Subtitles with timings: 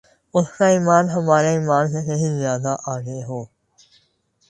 [0.33, 3.43] اس کا ایمان ہمارے ایمان سے کہین زیادہ آگے ہو